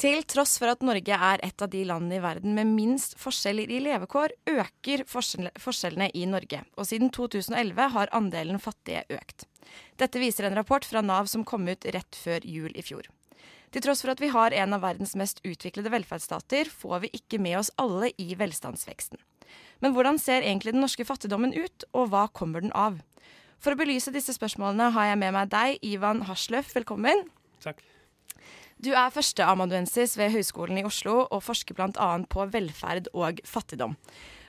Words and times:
Til 0.00 0.22
tross 0.24 0.54
for 0.56 0.72
at 0.72 0.80
Norge 0.80 1.12
er 1.12 1.42
et 1.44 1.60
av 1.60 1.68
de 1.68 1.82
landene 1.84 2.16
i 2.16 2.22
verden 2.24 2.54
med 2.56 2.70
minst 2.72 3.18
forskjeller 3.20 3.68
i 3.68 3.82
levekår, 3.84 4.32
øker 4.48 5.02
forskjellene 5.04 6.06
i 6.16 6.22
Norge. 6.24 6.62
Og 6.80 6.88
siden 6.88 7.10
2011 7.12 7.88
har 7.92 8.12
andelen 8.16 8.62
fattige 8.64 9.02
økt. 9.12 9.44
Dette 10.00 10.22
viser 10.22 10.48
en 10.48 10.56
rapport 10.56 10.86
fra 10.88 11.02
Nav 11.04 11.28
som 11.28 11.44
kom 11.44 11.68
ut 11.68 11.84
rett 11.84 12.16
før 12.16 12.46
jul 12.48 12.72
i 12.72 12.86
fjor. 12.86 13.10
Til 13.70 13.84
tross 13.84 14.00
for 14.00 14.14
at 14.14 14.24
vi 14.24 14.32
har 14.32 14.56
en 14.56 14.72
av 14.78 14.86
verdens 14.86 15.12
mest 15.20 15.44
utviklede 15.44 15.92
velferdsstater, 15.92 16.72
får 16.72 17.04
vi 17.04 17.12
ikke 17.20 17.38
med 17.38 17.60
oss 17.60 17.70
alle 17.76 18.08
i 18.16 18.32
velstandsveksten. 18.40 19.20
Men 19.84 19.92
hvordan 19.92 20.16
ser 20.22 20.40
egentlig 20.40 20.72
den 20.72 20.80
norske 20.80 21.04
fattigdommen 21.04 21.52
ut, 21.52 21.84
og 21.92 22.08
hva 22.08 22.24
kommer 22.32 22.64
den 22.64 22.72
av? 22.72 23.02
For 23.60 23.76
å 23.76 23.78
belyse 23.78 24.16
disse 24.16 24.32
spørsmålene 24.32 24.94
har 24.96 25.12
jeg 25.12 25.20
med 25.20 25.36
meg 25.36 25.52
deg, 25.52 25.76
Ivan 25.84 26.24
Hasløff. 26.24 26.72
Velkommen. 26.72 27.28
Takk. 27.60 27.84
Du 28.84 28.90
er 28.96 29.10
førsteamanuensis 29.12 30.18
ved 30.18 30.30
Høgskolen 30.32 30.78
i 30.78 30.84
Oslo 30.84 31.26
og 31.30 31.42
forsker 31.42 31.74
bl.a. 31.74 32.08
på 32.30 32.46
velferd 32.46 33.10
og 33.12 33.42
fattigdom. 33.44 33.96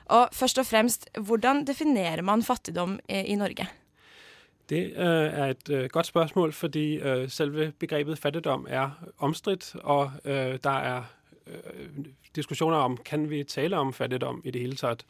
Og 0.06 0.30
først 0.34 0.60
og 0.60 0.66
fremst, 0.66 1.10
hvordan 1.20 1.68
definerer 1.68 2.22
man 2.22 2.44
fattigdom 2.44 3.00
eh, 3.10 3.26
i 3.26 3.36
Norge? 3.36 3.68
Det 4.70 4.84
øh, 4.96 5.34
er 5.40 5.46
et 5.46 5.70
øh, 5.70 5.90
godt 5.90 6.06
spørsmål, 6.06 6.54
fordi 6.54 6.96
øh, 6.96 7.30
selve 7.30 7.72
begrebet 7.80 8.18
fattigdom 8.18 8.68
er 8.70 8.90
omstridt, 9.18 9.76
og 9.84 10.12
øh, 10.26 10.60
der 10.64 10.78
er 10.80 11.04
øh, 11.48 12.06
diskussioner 12.36 12.78
om, 12.78 12.98
kan 12.98 13.30
vi 13.30 13.44
tale 13.44 13.78
om 13.78 13.94
fattigdom 13.94 14.42
i 14.44 14.52
det 14.52 14.62
hele 14.62 14.76
taget. 14.76 15.06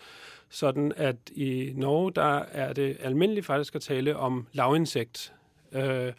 Sådan 0.49 0.93
at 0.97 1.15
i 1.31 1.73
Norge, 1.75 2.11
der 2.11 2.39
er 2.51 2.73
det 2.73 2.97
almindeligt 2.99 3.45
faktisk 3.45 3.75
at 3.75 3.81
tale 3.81 4.17
om 4.17 4.47
lavindsigt. 4.53 5.33
Øh, 5.71 6.13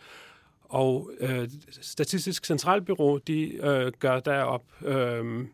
og 0.73 1.11
øh, 1.21 1.49
Statistisk 1.71 2.47
Centralbyrå, 2.47 3.19
de 3.19 3.43
øh, 3.43 3.93
gør 3.99 4.21
derop 4.21 4.65
øh, 4.83 5.47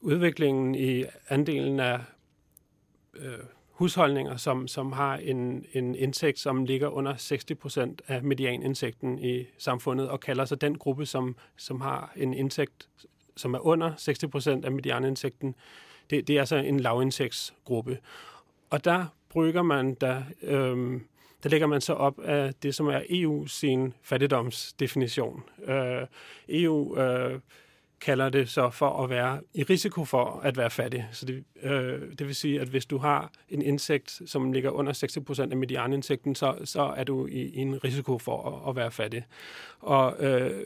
udviklingen 0.00 0.74
i 0.74 1.04
andelen 1.28 1.80
af 1.80 2.00
øh, 3.14 3.38
husholdninger, 3.70 4.36
som, 4.36 4.68
som 4.68 4.92
har 4.92 5.16
en, 5.16 5.64
en 5.72 5.94
indtægt, 5.94 6.38
som 6.38 6.64
ligger 6.64 6.88
under 6.88 7.16
60 7.16 7.44
procent 7.60 8.02
af 8.08 8.22
medianindtægten 8.22 9.18
i 9.18 9.46
samfundet, 9.58 10.08
og 10.08 10.20
kalder 10.20 10.44
sig 10.44 10.60
den 10.60 10.78
gruppe, 10.78 11.06
som, 11.06 11.36
som 11.56 11.80
har 11.80 12.12
en 12.16 12.34
indtægt, 12.34 12.88
som 13.36 13.54
er 13.54 13.66
under 13.66 13.94
60 13.94 14.18
procent 14.30 14.64
af 14.64 14.72
medianindtægten. 14.72 15.54
Det, 16.10 16.28
det 16.28 16.36
er 16.36 16.40
altså 16.40 16.56
en 16.56 16.80
lavindtægtsgruppe. 16.80 17.98
Og 18.70 18.84
der 18.84 19.06
brygger 19.28 19.62
man 19.62 19.94
da... 19.94 20.24
Øh, 20.42 21.00
der 21.42 21.48
lægger 21.48 21.66
man 21.66 21.80
så 21.80 21.92
op 21.92 22.20
af 22.20 22.54
det, 22.54 22.74
som 22.74 22.86
er 22.86 23.00
EU 23.10 23.46
sin 23.46 23.94
fattigdomsdefinition. 24.02 25.42
Øh, 25.64 26.06
EU 26.48 26.98
øh, 26.98 27.40
kalder 28.00 28.28
det 28.28 28.48
så 28.48 28.70
for 28.70 29.02
at 29.04 29.10
være 29.10 29.40
i 29.54 29.62
risiko 29.62 30.04
for 30.04 30.40
at 30.44 30.56
være 30.56 30.70
fattig. 30.70 31.08
Så 31.12 31.26
det, 31.26 31.44
øh, 31.62 32.00
det 32.18 32.26
vil 32.26 32.34
sige, 32.34 32.60
at 32.60 32.68
hvis 32.68 32.86
du 32.86 32.98
har 32.98 33.32
en 33.48 33.62
indsigt, 33.62 34.20
som 34.26 34.52
ligger 34.52 34.70
under 34.70 34.92
60% 35.46 35.50
af 35.50 35.56
medianindtægten, 35.56 36.34
så, 36.34 36.54
så 36.64 36.82
er 36.82 37.04
du 37.04 37.26
i, 37.26 37.42
i 37.42 37.56
en 37.56 37.84
risiko 37.84 38.18
for 38.18 38.48
at, 38.48 38.70
at 38.70 38.76
være 38.76 38.90
fattig. 38.90 39.24
Og 39.80 40.16
øh, 40.24 40.64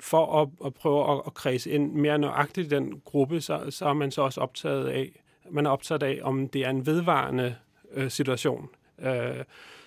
for 0.00 0.42
at, 0.42 0.48
at 0.66 0.74
prøve 0.74 1.12
at, 1.12 1.22
at 1.26 1.34
kredse 1.34 1.70
ind 1.70 1.92
mere 1.92 2.18
nøjagtigt 2.18 2.72
i 2.72 2.76
den 2.76 3.00
gruppe, 3.04 3.40
så, 3.40 3.66
så 3.70 3.86
er 3.86 3.92
man 3.92 4.10
så 4.10 4.22
også 4.22 4.40
optaget 4.40 4.88
af, 4.88 5.22
man 5.50 5.66
er 5.66 5.70
optaget 5.70 6.02
af, 6.02 6.20
om 6.22 6.48
det 6.48 6.60
er 6.60 6.70
en 6.70 6.86
vedvarende 6.86 7.56
øh, 7.92 8.10
situation. 8.10 8.68
Øh, 8.98 9.44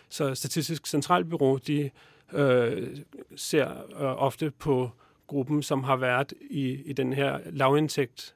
så 0.10 0.36
Statistisk 0.36 0.88
Centralbyrå, 0.88 1.58
de 1.58 1.90
øh, 2.34 2.98
ser 3.36 3.68
øh, 3.70 4.24
ofte 4.24 4.52
på 4.52 4.92
gruppen, 5.28 5.64
som 5.64 5.84
har 5.84 5.96
været 5.96 6.34
i, 6.50 6.82
i 6.86 6.94
den 6.94 7.14
her 7.14 7.40
lavindtægt 7.46 8.36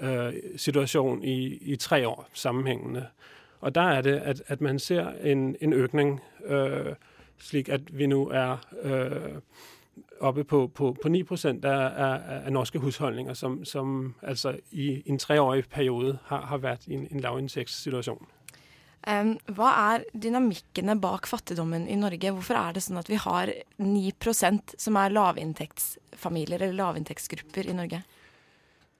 øh, 0.00 0.32
situation 0.56 1.24
i, 1.24 1.44
i 1.46 1.76
tre 1.76 2.08
år 2.08 2.28
sammenhængende. 2.32 3.06
Og 3.60 3.74
der 3.74 3.80
er 3.80 4.00
det, 4.00 4.16
at, 4.16 4.42
at 4.46 4.60
man 4.60 4.78
ser 4.78 5.10
en, 5.10 5.56
en 5.60 5.72
økning, 5.72 6.20
øh, 6.44 6.94
slik 7.38 7.68
at 7.68 7.98
vi 7.98 8.06
nu 8.06 8.28
er 8.28 8.56
øh, 8.82 9.40
oppe 10.20 10.44
på, 10.44 10.70
på, 10.74 10.96
på 11.02 11.08
9 11.08 11.22
procent 11.22 11.64
af, 11.64 12.04
af, 12.06 12.20
af 12.44 12.52
norske 12.52 12.78
husholdninger, 12.78 13.34
som, 13.34 13.64
som 13.64 14.14
altså 14.22 14.56
i 14.70 15.02
en 15.06 15.18
treårig 15.18 15.64
periode 15.70 16.18
har, 16.24 16.40
har 16.40 16.56
været 16.56 16.86
i 16.86 16.92
en, 16.92 17.08
en 17.10 17.20
lavindtægtssituation. 17.20 18.26
Um, 19.06 19.36
hva 19.54 19.68
er 19.94 20.04
dynamikkene 20.18 20.96
bak 20.98 21.28
fattigdommen 21.30 21.84
i 21.86 21.94
Norge? 21.94 22.32
Hvorfor 22.34 22.58
er 22.58 22.74
det 22.74 22.82
sånn 22.82 22.98
at 22.98 23.06
vi 23.06 23.20
har 23.22 23.52
9% 23.78 24.74
som 24.82 24.98
er 24.98 25.14
lavinntektsfamilier 25.14 26.58
eller 26.58 26.74
lavinntektsgrupper 26.80 27.70
i 27.70 27.76
Norge? 27.78 28.02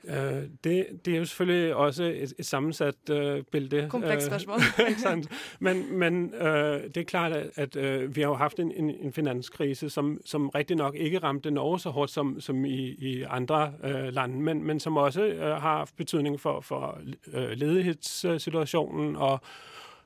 Uh, 0.06 0.47
det, 0.62 1.03
det 1.03 1.12
er 1.12 1.19
jo 1.19 1.25
selvfølgelig 1.25 1.75
også 1.75 2.05
et, 2.05 2.34
et 2.39 2.47
sammensat 2.47 3.11
uh, 3.11 3.43
bilde. 3.50 3.89
Komplekst 3.91 4.27
spørsmål. 4.27 4.62
Uh, 4.78 5.27
men 5.67 5.99
men 5.99 6.33
uh, 6.34 6.87
det 6.87 6.97
er 6.97 7.05
klart, 7.05 7.33
at, 7.33 7.50
at 7.56 7.77
uh, 7.77 8.17
vi 8.17 8.21
har 8.21 8.28
jo 8.28 8.34
haft 8.34 8.61
en, 8.62 8.71
en, 8.71 8.91
en 8.91 9.12
finanskrise, 9.12 9.91
som, 9.91 10.21
som 10.25 10.49
rigtig 10.49 10.77
nok 10.77 10.94
ikke 10.94 11.19
ramte 11.19 11.50
Norge 11.50 11.81
så 11.81 11.91
hårdt 11.91 12.11
som, 12.11 12.41
som 12.41 12.65
i, 12.65 12.94
i 12.99 13.23
andre 13.23 13.73
uh, 13.84 14.15
lande, 14.15 14.38
men, 14.38 14.62
men 14.62 14.81
som 14.81 14.97
også 14.97 15.27
uh, 15.27 15.41
har 15.41 15.59
haft 15.59 15.97
betydning 15.97 16.41
for, 16.41 16.61
for 16.61 16.99
uh, 17.34 17.50
ledighedssituationen 17.50 19.17
og 19.17 19.41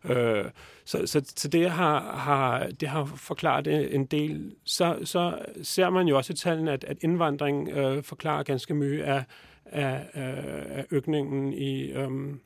Øh, 0.05 0.45
så, 0.85 1.07
så, 1.07 1.33
så 1.37 1.49
det 1.49 1.71
har, 1.71 2.17
har, 2.17 2.67
det 2.67 2.89
har 2.89 3.05
forklaret 3.05 3.95
en 3.95 4.07
del. 4.07 4.55
Så, 4.65 4.99
så 5.05 5.39
ser 5.63 5.91
man 5.91 6.09
jo 6.09 6.17
også 6.17 6.33
i 6.33 6.37
tallene, 6.37 6.73
at, 6.73 6.85
at 6.85 6.99
indvandring 7.01 7.69
øh, 7.69 8.03
forklarer 8.03 8.43
ganske 8.43 8.75
mye 8.75 9.05
af, 9.05 9.25
af, 9.65 9.95
øh, 10.15 10.79
af 10.79 10.87
øgningen 10.91 11.53
i, 11.53 11.91
øhm, 11.91 12.41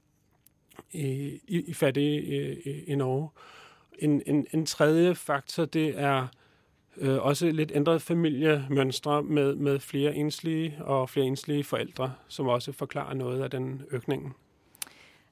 i, 0.93 1.41
i, 1.49 1.63
i 1.67 1.75
fattige 1.75 2.23
i, 2.65 2.85
i 2.85 2.95
Norge. 2.95 3.29
En, 3.99 4.23
en, 4.27 4.47
en 4.53 4.67
tredje 4.67 5.15
faktor, 5.15 5.65
det 5.65 6.01
er 6.01 6.27
øh, 6.97 7.19
også 7.25 7.51
lidt 7.51 7.73
ændret 7.75 8.03
familiemønstre 8.03 9.23
med, 9.23 9.55
med 9.55 9.81
flere 9.81 10.15
enslige 10.15 10.77
og 10.81 11.11
flere 11.11 11.27
enslige 11.27 11.65
forældre, 11.65 12.13
som 12.29 12.47
også 12.47 12.73
forklarer 12.73 13.15
noget 13.15 13.43
af 13.43 13.51
den 13.51 13.83
øgningen. 13.91 14.33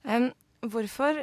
Um, 0.05 0.13
øhm, 0.13 0.31
hvorfor 0.61 1.15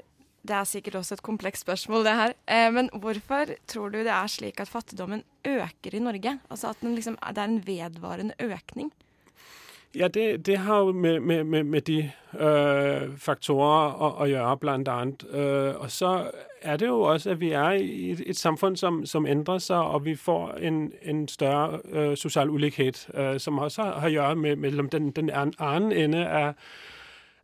det 0.49 0.57
er 0.57 0.63
sikkert 0.67 0.95
også 0.95 1.13
et 1.15 1.21
komplekst 1.25 1.61
spørsmål, 1.61 2.05
det 2.05 2.15
her. 2.21 2.31
Eh, 2.49 2.73
men 2.73 2.89
hvorfor 2.93 3.45
tror 3.67 3.89
du 3.89 3.99
det 3.99 4.13
er 4.13 4.27
slik 4.27 4.59
at 4.59 4.67
fattigdommen 4.67 5.23
øker 5.45 5.93
i 5.93 5.99
Norge? 5.99 6.39
Altså 6.49 6.69
at 6.69 6.81
liksom, 6.81 7.17
det 7.29 7.37
er 7.37 7.43
en 7.43 7.67
vedvarende 7.67 8.33
økning? 8.39 8.93
Ja, 9.95 10.07
det, 10.07 10.45
det 10.45 10.57
har 10.57 10.79
jo 10.79 10.91
med, 10.91 11.19
med, 11.19 11.43
med, 11.43 11.63
med 11.63 11.81
de 11.81 12.11
øh, 12.39 13.17
faktorer 13.17 14.21
at, 14.21 14.27
at 14.27 14.35
gøre, 14.35 14.57
blandt 14.57 14.87
andet. 14.87 15.25
Øh, 15.31 15.75
og 15.75 15.91
så 15.91 16.31
er 16.61 16.77
det 16.77 16.87
jo 16.87 17.01
også, 17.01 17.29
at 17.29 17.39
vi 17.39 17.51
er 17.51 17.69
i 17.71 18.11
et, 18.11 18.23
et 18.25 18.37
samfund, 18.37 18.77
som, 18.77 19.05
som 19.05 19.25
ændrer 19.25 19.57
sig, 19.57 19.81
og 19.81 20.05
vi 20.05 20.15
får 20.15 20.51
en, 20.51 20.91
en 21.01 21.27
større 21.27 21.79
øh, 21.91 22.17
social 22.17 22.49
ulighed, 22.49 23.17
øh, 23.19 23.39
som 23.39 23.59
også 23.59 23.83
har, 23.83 23.99
har 23.99 24.07
at 24.07 24.13
gøre 24.13 24.35
med 24.35 24.55
med 24.55 24.89
den, 24.89 25.11
den 25.11 25.29
anden 25.59 25.91
ende 25.91 26.27
af 26.27 26.53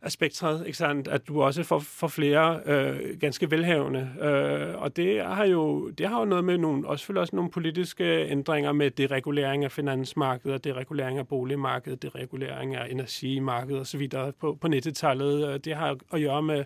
af 0.06 0.12
spektret, 0.12 0.66
ikke 0.66 0.78
sandt? 0.78 1.08
at 1.08 1.28
du 1.28 1.42
også 1.42 1.62
får, 1.62 1.78
får 1.78 2.08
flere 2.08 2.60
øh, 2.66 3.18
ganske 3.20 3.50
velhavende. 3.50 4.10
Øh, 4.20 4.82
og 4.82 4.96
det 4.96 5.24
har 5.24 5.44
jo 5.44 5.88
det 5.88 6.08
har 6.08 6.18
jo 6.18 6.24
noget 6.24 6.44
med 6.44 6.58
nogle, 6.58 6.88
også 6.88 7.02
selvfølgelig 7.02 7.20
også 7.20 7.36
nogle 7.36 7.50
politiske 7.50 8.04
ændringer 8.04 8.72
med 8.72 8.90
deregulering 8.90 9.64
af 9.64 9.72
finansmarkedet, 9.72 10.64
deregulering 10.64 11.18
af 11.18 11.28
boligmarkedet, 11.28 12.02
deregulering 12.02 12.76
af 12.76 12.86
energimarkedet 12.90 13.80
osv. 13.80 14.08
på, 14.40 14.58
på 14.60 14.68
nettetallet. 14.68 15.48
Øh, 15.48 15.60
det 15.64 15.74
har 15.76 15.90
at 16.12 16.20
gøre 16.20 16.42
med 16.42 16.64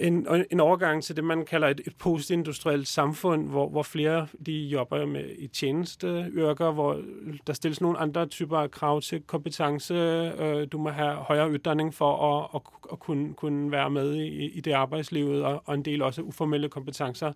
en, 0.00 0.26
en 0.50 0.60
overgang 0.60 1.02
til 1.02 1.16
det, 1.16 1.24
man 1.24 1.44
kalder 1.44 1.68
et, 1.68 1.80
et 1.86 1.96
postindustrielt 1.98 2.88
samfund, 2.88 3.48
hvor, 3.48 3.68
hvor 3.68 3.82
flere 3.82 4.26
de 4.46 4.52
jobber 4.52 5.06
med 5.06 5.24
i 5.38 5.46
tjenesteyrker, 5.46 6.70
hvor 6.70 7.00
der 7.46 7.52
stilles 7.52 7.80
nogle 7.80 7.98
andre 7.98 8.26
typer 8.26 8.58
af 8.58 8.70
krav 8.70 9.00
til 9.00 9.22
kompetence. 9.22 9.94
Øh, 9.94 10.66
du 10.72 10.78
må 10.78 10.90
have 10.90 11.14
højere 11.14 11.50
uddannelse 11.50 11.98
for 11.98 12.16
at, 12.16 12.48
at, 12.54 12.60
at 12.92 12.98
kunne, 12.98 13.34
kunne 13.34 13.70
være 13.70 13.90
med 13.90 14.14
i, 14.14 14.50
i 14.50 14.60
det 14.60 14.72
arbejdslivet, 14.72 15.44
og, 15.44 15.62
og 15.66 15.74
en 15.74 15.84
del 15.84 16.02
også 16.02 16.22
uformelle 16.22 16.68
kompetencer. 16.68 17.32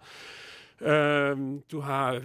Øh, 0.80 1.38
du 1.72 1.80
har 1.80 2.20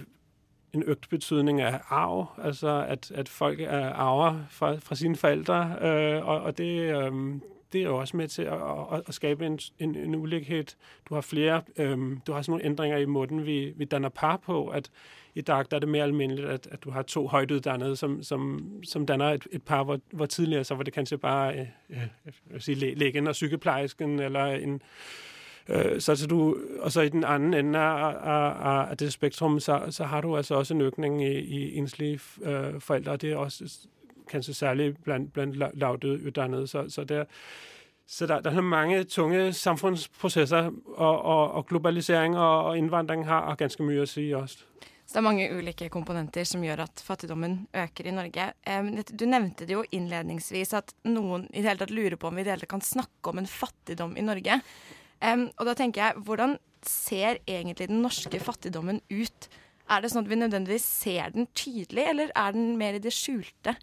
en 0.74 0.82
øget 0.82 1.06
betydning 1.10 1.60
af 1.60 1.80
arv, 1.88 2.26
altså 2.42 2.84
at, 2.88 3.10
at 3.10 3.28
folk 3.28 3.60
er 3.60 3.90
arver 3.90 4.40
fra, 4.50 4.74
fra 4.74 4.94
sine 4.94 5.16
forældre, 5.16 5.76
øh, 5.80 6.28
og, 6.28 6.40
og 6.40 6.58
det, 6.58 6.96
øh, 6.96 7.12
det 7.72 7.80
er 7.80 7.84
jo 7.84 7.96
også 7.96 8.16
med 8.16 8.28
til 8.28 8.42
at, 8.42 8.62
at, 8.92 9.02
at 9.06 9.14
skabe 9.14 9.46
en, 9.46 9.58
en, 9.78 9.96
en 9.96 10.14
ulighed. 10.14 10.64
Du 11.08 11.14
har 11.14 11.20
flere, 11.20 11.62
øhm, 11.76 12.20
du 12.26 12.32
har 12.32 12.42
sådan 12.42 12.52
nogle 12.52 12.64
ændringer 12.64 12.96
i 12.98 13.04
måden, 13.04 13.46
vi, 13.46 13.72
vi 13.76 13.84
danner 13.84 14.08
par 14.08 14.36
på, 14.36 14.68
at 14.68 14.90
i 15.34 15.40
dag 15.40 15.64
der 15.70 15.76
er 15.76 15.80
det 15.80 15.88
mere 15.88 16.04
almindeligt, 16.04 16.48
at, 16.48 16.68
at 16.70 16.84
du 16.84 16.90
har 16.90 17.02
to 17.02 17.26
højtuddannede, 17.26 17.96
som, 17.96 18.22
som, 18.22 18.72
som 18.84 19.06
danner 19.06 19.30
et, 19.30 19.46
et 19.52 19.62
par, 19.62 19.84
hvor, 19.84 20.00
hvor 20.12 20.26
tidligere 20.26 20.64
så 20.64 20.74
var 20.74 20.82
det 20.82 20.92
kanskje 20.92 21.18
bare 21.18 21.58
øh, 21.90 22.02
øh, 22.54 22.60
sige, 22.60 22.94
lægen 22.94 23.26
og 23.26 23.34
sygeplejersken, 23.34 24.20
eller 24.20 24.44
en, 24.44 24.82
øh, 25.68 26.00
så, 26.00 26.16
så 26.16 26.26
du, 26.26 26.56
og 26.80 26.92
så 26.92 27.00
i 27.00 27.08
den 27.08 27.24
anden 27.24 27.54
ende 27.54 27.78
af, 27.78 28.14
af, 28.22 28.90
af 28.90 28.96
det 28.96 29.12
spektrum, 29.12 29.60
så, 29.60 29.86
så 29.90 30.04
har 30.04 30.20
du 30.20 30.36
altså 30.36 30.54
også 30.54 30.74
en 30.74 30.80
økning 30.80 31.22
i, 31.24 31.38
i 31.38 31.76
enslige 31.76 32.20
øh, 32.42 32.80
forældre, 32.80 33.12
og 33.12 33.22
det 33.22 33.32
er 33.32 33.36
også 33.36 33.86
kanskje 34.30 34.54
særlig 34.54 34.94
blandt, 35.04 35.32
blandt 35.32 35.58
lavdøde 35.58 36.26
uddannede. 36.26 36.66
Så, 36.70 36.86
så 36.88 37.04
der, 37.04 37.24
så 38.06 38.26
der, 38.26 38.40
der 38.40 38.50
er 38.50 38.60
mange 38.60 39.04
tunge 39.04 39.52
samfundsprocesser, 39.52 40.70
og, 40.86 41.22
og, 41.22 41.52
og 41.52 41.66
globalisering 41.66 42.38
og, 42.38 42.64
og 42.64 42.78
indvandring 42.78 43.26
har 43.26 43.54
ganske 43.58 43.82
mye 43.86 44.06
å 44.06 44.10
si 44.10 44.30
også. 44.34 44.66
Så 45.10 45.16
det 45.16 45.24
er 45.24 45.26
mange 45.26 45.46
ulike 45.58 45.88
komponenter 45.90 46.46
som 46.46 46.62
gjør 46.62 46.84
at 46.84 47.00
fattigdommen 47.02 47.64
øker 47.74 48.06
i 48.06 48.12
Norge. 48.14 48.44
Øhm, 48.62 48.92
du 48.94 49.24
nevnte 49.26 49.66
det 49.66 49.74
jo 49.74 49.82
innledningsvis 49.90 50.70
at 50.78 50.92
noen 51.10 51.48
i 51.50 51.64
det 51.64 51.66
hele 51.66 51.80
tatt 51.80 51.90
lurer 51.90 52.14
på 52.14 52.28
om 52.28 52.38
vi 52.38 52.44
i 52.44 52.46
det 52.46 52.52
hele 52.52 52.62
tatt 52.62 52.70
kan 52.76 52.84
snakke 52.86 53.32
om 53.32 53.40
en 53.42 53.50
fattigdom 53.50 54.14
i 54.14 54.22
Norge. 54.22 54.60
Øhm, 55.18 55.48
og 55.58 55.66
da 55.66 55.74
tenker 55.74 56.04
jeg, 56.04 56.22
hvordan 56.28 56.54
ser 56.86 57.40
egentlig 57.42 57.88
den 57.90 58.04
norske 58.04 58.38
fattigdommen 58.38 59.02
ut? 59.10 59.50
Er 59.90 60.04
det 60.04 60.12
sånn 60.12 60.22
at 60.22 60.30
vi 60.30 60.38
nødvendigvis 60.38 60.86
ser 60.86 61.34
den 61.34 61.50
tydelig, 61.58 62.06
eller 62.12 62.30
er 62.30 62.54
den 62.54 62.76
mer 62.78 62.94
i 62.94 63.02
det 63.02 63.10
skjulte? 63.16 63.74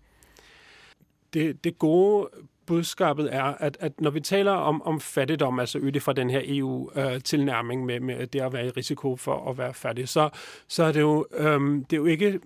Det, 1.37 1.63
det 1.63 1.79
gode 1.79 2.29
budskabet 2.65 3.33
er, 3.33 3.43
at, 3.43 3.77
at 3.79 4.01
når 4.01 4.09
vi 4.09 4.19
taler 4.19 4.51
om, 4.51 4.81
om 4.81 4.99
fattigdom, 4.99 5.59
altså 5.59 5.79
ud 5.79 5.99
fra 5.99 6.13
den 6.13 6.29
her 6.29 6.41
EU-tilnærming 6.43 7.85
med, 7.85 7.99
med 7.99 8.27
det 8.27 8.41
at 8.41 8.53
være 8.53 8.65
i 8.65 8.69
risiko 8.69 9.15
for 9.15 9.49
at 9.49 9.57
være 9.57 9.73
fattig, 9.73 10.09
så, 10.09 10.29
så 10.67 10.83
er 10.83 10.91
det 10.91 11.01
jo, 11.01 11.25
øhm, 11.31 11.85
det 11.85 11.93
er 11.95 11.97
jo 11.97 12.05
ikke 12.05 12.39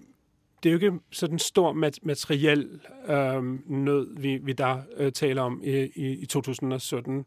det 0.64 0.70
er 0.70 0.74
jo 0.74 0.78
ikke 0.78 1.00
sådan 1.12 1.40
stor 1.40 1.74
materiel 2.04 2.80
øhm, 3.08 3.64
nød, 3.68 4.20
vi, 4.20 4.38
vi 4.38 4.54
der 4.54 4.82
øh, 4.98 5.12
taler 5.12 5.42
om 5.42 5.62
i, 5.64 5.90
i, 5.96 6.12
i 6.12 6.26
2017. 6.26 7.26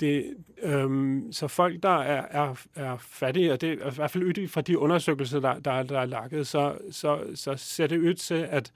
Det, 0.00 0.34
øhm, 0.62 1.32
så 1.32 1.48
folk, 1.48 1.82
der 1.82 1.98
er, 1.98 2.24
er, 2.30 2.54
er 2.74 2.96
fattige, 2.96 3.52
og 3.52 3.60
det 3.60 3.68
er 3.68 3.90
i 3.90 3.94
hvert 3.94 4.10
fald 4.10 4.24
ud 4.24 4.48
fra 4.48 4.60
de 4.60 4.78
undersøgelser, 4.78 5.40
der, 5.40 5.58
der, 5.58 5.82
der 5.82 6.00
er 6.00 6.06
lagt, 6.06 6.46
så, 6.46 6.78
så, 6.90 7.20
så 7.34 7.54
ser 7.56 7.86
det 7.86 7.98
ud 7.98 8.14
til, 8.14 8.46
at 8.50 8.72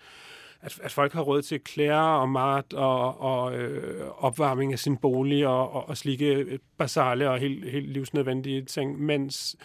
at, 0.63 0.81
at 0.83 0.93
folk 0.93 1.13
har 1.13 1.23
råd 1.23 1.43
til 1.43 1.61
klæder 1.61 1.97
og 1.97 2.29
mat 2.29 2.73
og, 2.73 3.21
og 3.21 3.59
øh, 3.59 4.09
opvarming 4.19 4.73
af 4.73 4.79
sin 4.79 4.97
bolig 4.97 5.47
og, 5.47 5.73
og, 5.73 5.89
og 5.89 5.97
slikke 5.97 6.59
basale 6.79 7.31
og 7.31 7.39
helt, 7.39 7.71
helt 7.71 7.89
livsnødvendige 7.89 8.63
ting, 8.63 9.01
mens 9.03 9.57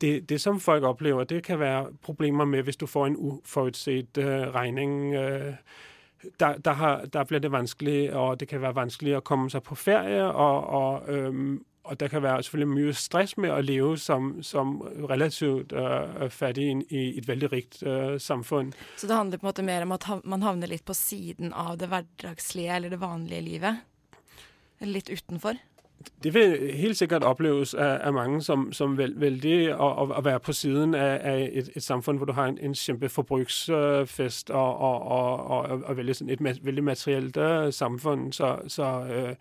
det, 0.00 0.28
det, 0.28 0.40
som 0.40 0.60
folk 0.60 0.84
oplever, 0.84 1.24
det 1.24 1.44
kan 1.44 1.60
være 1.60 1.86
problemer 2.02 2.44
med, 2.44 2.62
hvis 2.62 2.76
du 2.76 2.86
får 2.86 3.06
en 3.06 3.16
uforudset 3.16 4.18
øh, 4.18 4.26
regning. 4.26 5.14
Øh, 5.14 5.54
der, 6.40 6.56
der, 6.56 6.72
har, 6.72 7.04
der 7.04 7.24
bliver 7.24 7.40
det 7.40 7.52
vanskeligt, 7.52 8.12
og 8.12 8.40
det 8.40 8.48
kan 8.48 8.62
være 8.62 8.74
vanskeligt 8.74 9.16
at 9.16 9.24
komme 9.24 9.50
sig 9.50 9.62
på 9.62 9.74
ferie, 9.74 10.24
og, 10.24 10.66
og, 10.66 11.14
øhm, 11.14 11.64
og 11.84 12.00
der 12.00 12.08
kan 12.08 12.22
være 12.22 12.42
selvfølgelig 12.42 12.74
mye 12.74 12.92
stress 12.94 13.36
med 13.36 13.50
at 13.50 13.64
leve 13.64 13.98
som, 13.98 14.42
som 14.42 14.80
relativt 15.10 15.72
øh, 15.72 16.30
fattig 16.30 16.68
i 16.90 17.18
et 17.18 17.28
veldig 17.28 17.52
rikt 17.52 17.82
øh, 17.82 18.20
samfund. 18.20 18.72
Så 18.96 19.06
det 19.06 19.16
handler 19.16 19.38
på 19.38 19.46
en 19.46 19.48
måte 19.48 19.62
mer 19.62 19.82
om 19.82 19.92
at 19.92 20.06
man 20.24 20.42
havner 20.42 20.70
litt 20.70 20.84
på 20.84 20.94
siden 20.94 21.52
av 21.52 21.76
det 21.78 21.88
hverdagslige 21.90 22.76
eller 22.76 22.94
det 22.94 23.00
vanlige 23.00 23.40
livet? 23.40 23.82
Eller 24.80 24.92
litt 25.00 25.10
utenfor? 25.10 25.58
Det 26.22 26.34
vil 26.34 26.72
helt 26.74 26.96
sikkert 26.96 27.22
opleves 27.22 27.74
af, 27.74 27.98
af 28.02 28.12
mange 28.12 28.42
som, 28.42 28.72
som 28.72 28.98
vel, 28.98 29.20
vældig 29.20 29.70
at, 29.70 30.18
at 30.18 30.24
være 30.24 30.40
på 30.40 30.52
siden 30.52 30.94
af, 30.94 31.20
af 31.22 31.50
et, 31.52 31.70
et 31.76 31.82
samfund, 31.82 32.16
hvor 32.16 32.26
du 32.26 32.32
har 32.32 32.46
en, 32.46 32.58
en 32.58 32.74
kæmpe 32.74 33.08
forbrugsfest 33.08 34.50
og, 34.50 34.78
og, 34.78 35.02
og, 35.02 35.46
og, 35.46 35.82
og 35.84 35.96
vældig 35.96 36.16
sådan 36.16 36.30
et 36.30 36.64
vældig 36.64 36.84
materielt 36.84 37.36
uh, 37.36 37.70
samfund. 37.70 38.32
Så, 38.32 38.58
så 38.68 39.00
uh, 39.00 39.36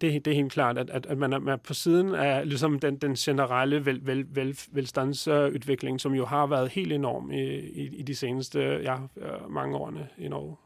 det, 0.00 0.24
det 0.24 0.30
er 0.30 0.34
helt 0.34 0.52
klart, 0.52 0.78
at, 0.78 0.90
at, 0.90 1.06
at 1.06 1.18
man, 1.18 1.32
er, 1.32 1.38
man 1.38 1.52
er 1.52 1.56
på 1.56 1.74
siden 1.74 2.14
af 2.14 2.48
ligesom 2.48 2.78
den, 2.78 2.96
den 2.96 3.14
generelle 3.14 3.86
vel, 3.86 4.06
vel, 4.06 4.26
vel, 4.28 4.58
velstandsudvikling, 4.72 6.00
som 6.00 6.14
jo 6.14 6.24
har 6.24 6.46
været 6.46 6.68
helt 6.68 6.92
enorm 6.92 7.32
i, 7.32 7.42
i, 7.58 7.96
i 7.96 8.02
de 8.02 8.14
seneste 8.14 8.60
ja, 8.60 8.94
øh, 9.16 9.50
mange 9.50 9.76
årene 9.76 10.08
i 10.18 10.28
Norge. 10.28 10.56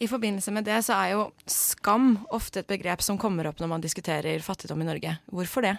I 0.00 0.06
forbindelse 0.06 0.52
med 0.52 0.62
det 0.62 0.84
så 0.84 0.94
er 0.94 1.08
jo 1.08 1.30
skam 1.46 2.18
ofte 2.30 2.60
et 2.60 2.66
begrep 2.66 3.00
som 3.00 3.18
kommer 3.18 3.48
opp 3.48 3.60
når 3.60 3.66
man 3.66 3.80
diskuterer 3.80 4.38
fattigdom 4.44 4.80
i 4.80 4.84
Norge. 4.84 5.16
Hvorfor 5.26 5.60
det? 5.60 5.76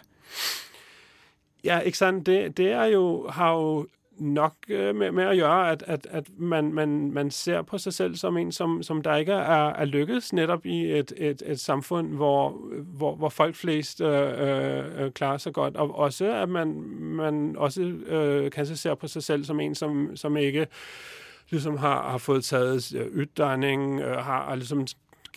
Ja, 1.64 1.80
ikke 1.80 1.98
sant. 1.98 2.26
Det, 2.26 2.58
det 2.58 2.72
er 2.72 2.86
jo, 2.86 3.28
har 3.30 3.54
jo 3.54 3.88
nok 4.20 4.54
øh, 4.70 4.96
med, 4.96 5.12
med 5.12 5.24
at 5.24 5.38
gøre, 5.38 5.72
at, 5.72 5.84
at, 5.88 6.08
at 6.12 6.30
man, 6.38 6.74
man, 6.74 7.12
man 7.12 7.32
ser 7.32 7.62
på 7.62 7.78
sig 7.78 7.94
selv 7.94 8.16
som 8.16 8.38
en, 8.38 8.52
som, 8.52 8.84
som 8.84 9.02
der 9.02 9.16
ikke 9.16 9.32
er, 9.32 9.70
er 9.70 9.86
lykkedes 9.86 10.34
netop 10.34 10.66
i 10.66 10.92
et, 10.92 11.14
et, 11.18 11.44
et 11.46 11.60
samfund, 11.60 12.16
hvor, 12.16 12.50
hvor, 12.84 13.16
hvor 13.16 13.30
folk 13.30 13.56
flest 13.56 14.02
øh, 14.02 14.48
øh, 14.48 15.04
øh 15.06 15.12
klarer 15.12 15.38
sig 15.38 15.54
godt. 15.54 15.76
Og 15.76 15.96
også, 15.96 16.34
at 16.34 16.50
man, 16.50 16.68
man 17.00 17.56
også 17.58 17.82
øh, 17.82 18.52
kan 18.52 18.66
se 18.66 18.96
på 18.96 19.08
sig 19.08 19.24
selv 19.24 19.44
som 19.44 19.60
en, 19.60 19.76
som, 19.76 20.16
som 20.16 20.38
ikke 20.38 20.68
ligesom 21.50 21.78
har, 21.78 22.10
har 22.10 22.18
fået 22.18 22.44
taget 22.44 22.96
øh, 22.96 23.18
øh, 24.00 24.16
har, 24.16 24.44
har 24.44 24.56
ligesom 24.56 24.88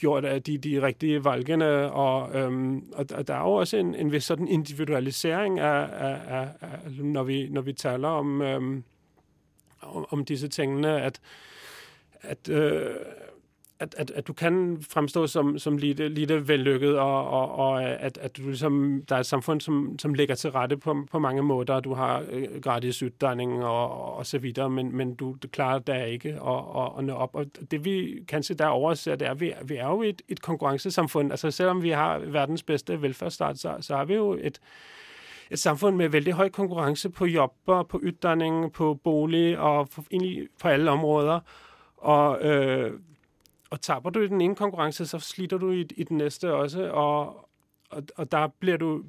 gjort 0.01 0.25
af 0.25 0.43
de, 0.43 0.59
de 0.59 0.83
rigtige 0.83 1.25
valgene, 1.25 1.93
og, 1.93 2.37
øhm, 2.39 2.85
og, 2.93 3.07
og 3.15 3.29
der 3.29 3.35
er 3.35 3.41
jo 3.41 3.53
også 3.53 3.77
en, 3.77 3.95
en 3.95 4.13
vis 4.13 4.25
sådan 4.25 4.49
individualisering 4.49 5.59
af, 5.61 5.89
af, 5.93 6.21
af, 6.29 6.49
af 6.61 6.79
når, 6.99 7.23
vi, 7.23 7.49
når 7.49 7.61
vi 7.61 7.73
taler 7.73 8.09
om, 8.09 8.43
øhm, 8.43 8.85
om, 9.81 10.07
om 10.11 10.25
disse 10.25 10.49
tingene, 10.49 11.03
at, 11.03 11.21
at 12.21 12.49
øh, 12.49 12.91
at, 13.81 13.95
at, 13.99 14.11
at 14.11 14.27
du 14.27 14.33
kan 14.33 14.79
fremstå 14.91 15.27
som, 15.27 15.59
som 15.59 15.77
lidt, 15.77 15.99
lidt 15.99 16.49
vellykket, 16.49 16.99
og, 16.99 17.29
og, 17.31 17.55
og 17.55 17.83
øh, 17.83 17.97
at, 18.01 18.19
at 18.19 18.37
du 18.37 18.43
ligesom, 18.43 19.03
der 19.09 19.17
er 19.17 19.21
et 19.21 19.27
samfund, 19.27 19.61
som, 19.61 19.99
som 19.99 20.15
ligger 20.15 20.35
til 20.35 20.51
rette 20.51 20.77
på, 20.77 20.97
på 21.11 21.19
mange 21.19 21.43
måder. 21.43 21.81
Du 21.81 21.95
har 21.95 22.25
øh, 22.31 22.61
gratis 22.63 23.03
uddanning 23.03 23.65
og, 23.65 24.15
og 24.17 24.27
så 24.27 24.39
videre, 24.39 24.71
men, 24.71 24.97
men 24.97 25.15
du 25.15 25.37
klarer 25.53 25.79
der 25.79 26.05
ikke 26.05 26.29
at, 26.29 26.83
at, 26.83 26.93
at 26.99 27.05
nå 27.05 27.13
op. 27.13 27.35
Og 27.35 27.47
det 27.71 27.85
vi 27.85 28.25
kan 28.29 28.43
se 28.43 28.55
derovre, 28.55 28.97
ser, 28.97 29.17
det 29.17 29.27
er, 29.27 29.31
at 29.31 29.41
vi, 29.41 29.53
vi 29.65 29.77
er 29.77 29.89
jo 29.89 30.03
et, 30.03 30.23
et 30.29 30.43
konkurrencesamfund. 30.43 31.31
Altså 31.31 31.51
selvom 31.51 31.83
vi 31.83 31.91
har 31.91 32.19
verdens 32.19 32.63
bedste 32.63 33.03
velfærdsstat, 33.03 33.59
så, 33.59 33.77
så 33.81 33.97
har 33.97 34.05
vi 34.05 34.15
jo 34.15 34.33
et, 34.33 34.61
et 35.51 35.59
samfund 35.59 35.97
med 35.97 36.09
vældig 36.09 36.33
høj 36.33 36.49
konkurrence 36.49 37.11
på 37.11 37.27
jobber, 37.27 37.83
på 37.83 37.97
uddanning, 37.99 38.73
på 38.73 38.95
bolig 39.05 39.59
og 39.59 39.89
for, 39.89 40.05
egentlig 40.11 40.49
på 40.61 40.69
alle 40.69 40.91
områder. 40.91 41.41
Og 41.97 42.43
øh, 42.43 42.93
og 43.71 43.81
taber 43.81 44.11
du 44.11 44.21
i 44.21 44.29
den 44.29 44.41
ene 44.41 44.57
konkurrence, 44.57 45.07
så 45.07 45.19
sliter 45.19 45.59
du 45.59 45.73
i, 45.73 45.87
i 45.97 46.05
den 46.05 46.17
næste 46.17 46.53
også, 46.53 46.91
og, 46.91 47.49
og, 47.91 48.03
og 48.17 48.33
der 48.33 48.49
bliver 48.61 48.77
du 48.77 49.05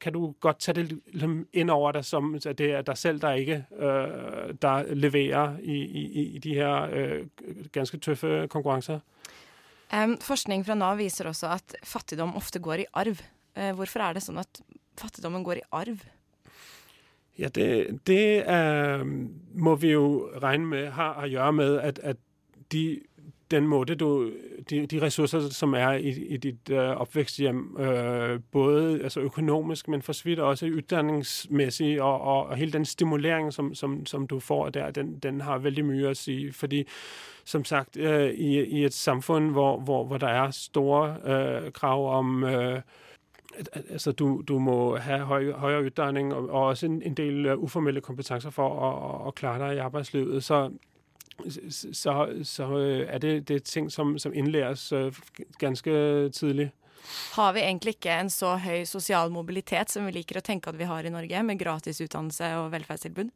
kan 0.00 0.12
du 0.12 0.34
godt 0.40 0.58
tage 0.58 0.74
det 0.74 1.00
ind 1.52 1.70
over 1.70 1.92
dig, 1.92 2.04
som 2.04 2.34
at 2.34 2.58
det 2.58 2.72
er 2.72 2.82
dig 2.82 2.98
selv, 2.98 3.20
der 3.20 3.32
ikke 3.32 3.64
øh, 3.76 4.54
der 4.62 4.94
leverer 4.94 5.56
i, 5.62 5.76
i, 5.84 6.22
i 6.34 6.38
de 6.38 6.54
her 6.54 6.88
øh, 6.92 7.26
ganske 7.72 7.98
tøffe 7.98 8.46
konkurrencer? 8.50 9.00
Um, 9.92 10.18
forskning 10.20 10.66
fra 10.66 10.74
NAV 10.74 10.98
viser 10.98 11.26
også 11.28 11.48
at 11.48 11.76
fattigdom 11.84 12.36
ofte 12.36 12.58
går 12.58 12.74
i 12.74 12.84
arv. 12.94 13.16
Uh, 13.56 13.74
hvorfor 13.74 14.00
er 14.00 14.14
det 14.14 14.22
sånn 14.22 14.38
at 14.38 14.62
fattigdommen 14.98 15.44
går 15.44 15.58
i 15.58 15.66
arv? 15.72 16.04
Ja, 17.38 17.48
det, 17.48 18.00
det 18.06 18.44
uh, 18.46 19.02
må 19.54 19.74
vi 19.74 19.90
jo 19.90 20.30
regne 20.42 20.66
med 20.66 20.90
har 20.94 21.18
at 21.24 21.30
gjøre 21.30 21.52
med, 21.52 21.78
at, 21.78 21.98
at 21.98 22.16
de 22.72 23.00
den 23.50 23.66
måde, 23.66 23.94
du, 23.94 24.30
de, 24.70 24.86
de 24.86 25.02
ressourcer, 25.02 25.40
som 25.40 25.74
er 25.74 25.90
i, 25.90 26.08
i 26.08 26.36
dit 26.36 26.70
øh, 26.70 26.78
opvæksthjem, 26.78 27.76
øh, 27.78 28.40
både 28.52 29.02
altså 29.02 29.20
økonomisk, 29.20 29.88
men 29.88 30.02
for 30.02 30.12
svidt 30.12 30.38
også 30.38 30.66
uddannelsesmæssigt, 30.66 32.00
og, 32.00 32.20
og, 32.20 32.46
og 32.46 32.56
hele 32.56 32.72
den 32.72 32.84
stimulering, 32.84 33.52
som, 33.52 33.74
som, 33.74 34.06
som 34.06 34.26
du 34.26 34.40
får 34.40 34.68
der, 34.68 34.90
den, 34.90 35.18
den 35.18 35.40
har 35.40 35.58
vældig 35.58 35.84
mye 35.84 36.08
at 36.08 36.16
sige, 36.16 36.52
fordi 36.52 36.86
som 37.44 37.64
sagt, 37.64 37.96
øh, 37.96 38.30
i, 38.30 38.64
i 38.64 38.84
et 38.84 38.94
samfund, 38.94 39.50
hvor, 39.50 39.80
hvor, 39.80 40.04
hvor 40.04 40.18
der 40.18 40.28
er 40.28 40.50
store 40.50 41.16
øh, 41.24 41.72
krav 41.72 42.18
om... 42.18 42.44
Øh, 42.44 42.80
altså 43.90 44.12
du, 44.12 44.42
du 44.48 44.58
må 44.58 44.96
have 44.96 45.18
høj, 45.18 45.52
højere 45.52 45.84
uddannelse 45.84 46.36
og, 46.36 46.50
og 46.50 46.66
også 46.66 46.86
en, 46.86 47.02
en 47.02 47.14
del 47.14 47.52
uh, 47.52 47.62
uformelle 47.62 48.00
kompetencer 48.00 48.50
for 48.50 48.80
at, 48.80 49.26
at 49.28 49.34
klare 49.34 49.68
dig 49.68 49.76
i 49.76 49.78
arbejdslivet. 49.78 50.44
Så 50.44 50.70
så, 51.92 52.40
så 52.42 52.78
øh, 52.78 53.06
er 53.08 53.18
det, 53.18 53.48
det 53.48 53.56
er 53.56 53.60
ting, 53.60 53.92
som, 53.92 54.18
som 54.18 54.34
indlæres 54.34 54.92
øh, 54.92 55.12
ganske 55.58 56.28
tidligt. 56.28 56.70
Har 57.32 57.52
vi 57.52 57.60
egentlig 57.60 57.88
ikke 57.88 58.20
en 58.20 58.30
så 58.30 58.56
høy 58.56 58.84
sosial 58.84 59.30
mobilitet 59.30 59.90
som 59.90 60.06
vi 60.06 60.12
liker 60.14 60.40
å 60.40 60.44
tenke 60.44 60.70
at 60.70 60.78
vi 60.78 60.88
har 60.88 61.06
i 61.06 61.12
Norge, 61.12 61.42
med 61.42 61.58
gratis 61.58 62.00
utdannelse 62.00 62.52
og 62.56 62.72
velferdstilbud? 62.72 63.30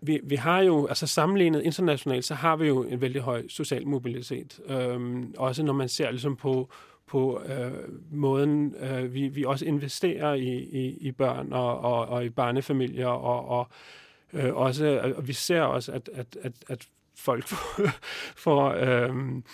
Vi, 0.00 0.20
vi 0.22 0.36
har 0.36 0.60
jo, 0.60 0.86
altså 0.86 1.06
sammenlignet 1.06 1.62
internationalt, 1.62 2.24
så 2.24 2.34
har 2.34 2.56
vi 2.56 2.66
jo 2.66 2.82
en 2.82 3.00
veldig 3.00 3.22
høj 3.22 3.48
social 3.48 3.86
mobilitet. 3.86 4.60
Øhm, 4.66 5.34
også 5.38 5.62
når 5.62 5.72
man 5.72 5.88
ser 5.88 6.10
liksom 6.10 6.36
på, 6.36 6.68
på 7.06 7.42
øh, 7.42 7.72
måden 8.10 8.74
øh, 8.80 9.14
vi, 9.14 9.28
vi 9.28 9.44
også 9.44 9.64
investerer 9.64 10.34
i, 10.34 10.52
i, 10.58 10.96
i 11.00 11.12
børn 11.12 11.52
og, 11.52 11.78
og, 11.78 12.08
og 12.08 12.24
i 12.24 12.28
barnefamilier, 12.28 13.06
og, 13.06 13.48
og 13.48 13.66
øh, 14.32 14.54
også, 14.54 15.14
og 15.16 15.28
vi 15.28 15.32
ser 15.32 15.60
også, 15.60 15.92
at, 15.92 16.10
at, 16.14 16.36
at, 16.42 16.52
at 16.68 16.86
folk 17.14 17.48
for 18.44 18.70
øhm, 18.70 19.44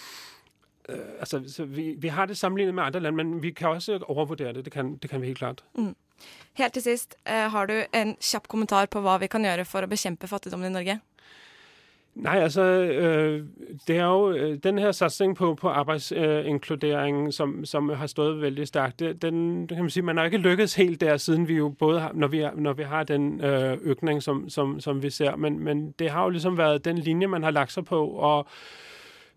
øh, 0.88 0.98
altså, 1.18 1.42
så 1.48 1.64
vi, 1.64 1.94
vi 1.98 2.08
har 2.08 2.26
det 2.26 2.36
sammenlignet 2.38 2.74
med 2.74 2.82
andre 2.82 3.00
lande, 3.00 3.16
men 3.16 3.42
vi 3.42 3.50
kan 3.50 3.68
også 3.68 3.98
overvurdere 4.02 4.52
det. 4.52 4.64
Det 4.64 4.72
kan, 4.72 4.96
det 4.96 5.10
kan 5.10 5.20
vi 5.20 5.26
helt 5.26 5.38
klart. 5.38 5.64
Mm. 5.74 5.96
Helt 6.58 6.72
til 6.72 6.82
sidst, 6.82 7.14
øh, 7.28 7.50
har 7.50 7.66
du 7.66 7.82
en 7.94 8.16
kjapp 8.20 8.48
kommentar 8.48 8.86
på 8.86 9.00
hva 9.00 9.18
vi 9.18 9.26
kan 9.30 9.44
gjøre 9.46 9.64
for 9.64 9.86
å 9.86 9.90
bekjempe 9.90 10.26
fattigdommen 10.26 10.70
i 10.70 10.74
Norge? 10.74 11.00
Nej, 12.18 12.38
altså, 12.38 12.62
øh, 12.62 13.44
det 13.86 13.96
er 13.96 14.04
jo 14.04 14.30
øh, 14.30 14.58
den 14.62 14.78
her 14.78 14.92
satsning 14.92 15.36
på, 15.36 15.54
på 15.54 15.68
arbejdsinkludering, 15.68 17.26
øh, 17.26 17.32
som, 17.32 17.64
som 17.64 17.88
har 17.88 18.06
stået 18.06 18.40
vældig 18.40 18.66
stærkt. 18.66 19.00
Det, 19.00 19.22
den, 19.22 19.66
kan 19.68 19.78
man 19.78 19.90
sige, 19.90 20.02
man 20.02 20.16
har 20.16 20.24
ikke 20.24 20.38
lykkedes 20.38 20.74
helt 20.74 21.00
der, 21.00 21.16
siden 21.16 21.48
vi 21.48 21.54
jo 21.54 21.68
både 21.68 22.00
har, 22.00 22.12
når 22.14 22.26
vi, 22.26 22.44
når 22.56 22.72
vi 22.72 22.82
har 22.82 23.02
den 23.02 23.40
øh, 23.40 23.78
økning, 23.82 24.22
som, 24.22 24.48
som, 24.48 24.80
som 24.80 25.02
vi 25.02 25.10
ser, 25.10 25.36
men, 25.36 25.58
men 25.58 25.90
det 25.98 26.10
har 26.10 26.22
jo 26.22 26.28
ligesom 26.28 26.58
været 26.58 26.84
den 26.84 26.98
linje, 26.98 27.26
man 27.26 27.42
har 27.42 27.50
lagt 27.50 27.72
sig 27.72 27.84
på, 27.84 28.06
og 28.06 28.46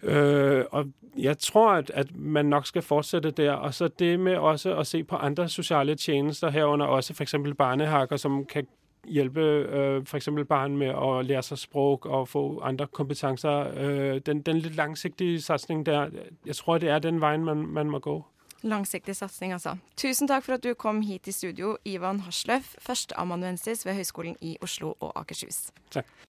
Øh, 0.04 0.66
og 0.72 0.86
jeg 1.18 1.38
tror, 1.38 1.72
at, 1.72 1.92
at 1.94 2.16
man 2.16 2.46
nok 2.46 2.68
skal 2.68 2.82
fortsætte 2.82 3.32
der. 3.32 3.52
Og 3.52 3.74
så 3.74 3.88
det 3.88 4.20
med 4.20 4.36
også 4.36 4.78
at 4.78 4.88
se 4.88 5.04
på 5.04 5.16
andre 5.16 5.50
sociale 5.50 5.96
tjenester 5.96 6.50
herunder, 6.50 6.86
også 6.86 7.14
for 7.14 7.24
eksempel 7.24 7.56
barnehakker, 7.56 8.18
som 8.18 8.46
kan 8.46 8.68
hjælpe 9.08 9.42
øh, 9.42 10.06
for 10.06 10.18
eksempel 10.18 10.46
barn 10.46 10.78
med 10.78 10.88
at 10.88 11.26
lære 11.26 11.44
sig 11.44 11.58
sprog 11.58 12.06
og 12.06 12.28
få 12.28 12.60
andre 12.60 12.88
kompetencer. 12.88 13.72
Øh, 13.76 14.22
den, 14.26 14.42
den 14.42 14.58
lidt 14.58 14.76
langsigtige 14.76 15.42
satsning 15.42 15.86
der, 15.86 16.10
jeg 16.46 16.56
tror, 16.56 16.78
det 16.78 16.90
er 16.90 17.00
den 17.00 17.22
vej, 17.22 17.38
man, 17.38 17.58
man 17.58 17.90
må 17.90 18.00
gå. 18.00 18.26
Langsiktig 18.62 19.16
satsing, 19.16 19.54
altså. 19.54 19.76
Tusen 19.98 20.28
takk 20.28 20.46
for 20.46 20.54
at 20.54 20.64
du 20.64 20.74
kom 20.74 21.02
hit 21.02 21.28
i 21.28 21.32
studio, 21.32 21.78
Ivan 21.86 22.20
Hasløff, 22.20 22.76
førsteamanuensis 22.80 23.86
ved 23.86 23.94
Høgskolen 23.94 24.36
i 24.42 24.58
Oslo 24.62 24.94
og 25.00 25.20
Akershus. 25.20 25.72
Takk. 25.92 26.06